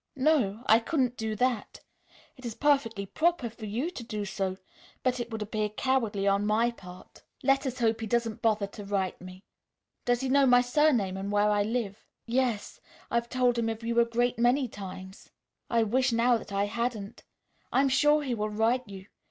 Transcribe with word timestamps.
"No; 0.15 0.63
I 0.65 0.79
couldn't 0.79 1.15
do 1.15 1.35
that. 1.35 1.79
It 2.35 2.43
is 2.43 2.55
perfectly 2.55 3.05
proper 3.05 3.51
for 3.51 3.67
you 3.67 3.91
to 3.91 4.01
do 4.03 4.25
so, 4.25 4.57
but 5.03 5.19
it 5.19 5.29
would 5.29 5.43
appear 5.43 5.69
cowardly 5.69 6.27
on 6.27 6.43
my 6.43 6.71
part. 6.71 7.21
Let 7.43 7.67
us 7.67 7.77
hope 7.77 8.01
he 8.01 8.07
doesn't 8.07 8.41
bother 8.41 8.65
to 8.65 8.83
write 8.83 9.21
me. 9.21 9.43
Does 10.05 10.21
he 10.21 10.27
know 10.29 10.47
my 10.47 10.61
surname 10.61 11.17
and 11.17 11.31
where 11.31 11.51
I 11.51 11.61
live?" 11.61 12.03
"Yes; 12.25 12.79
I've 13.11 13.29
told 13.29 13.59
him 13.59 13.69
of 13.69 13.83
you 13.83 13.99
a 13.99 14.05
great 14.05 14.39
many 14.39 14.67
times. 14.67 15.29
I 15.69 15.83
wish 15.83 16.11
now 16.11 16.35
that 16.35 16.51
I 16.51 16.65
hadn't. 16.65 17.23
I 17.71 17.81
am 17.81 17.89
sure 17.89 18.23
he 18.23 18.33
will 18.33 18.49
write 18.49 18.87
you. 18.89 19.05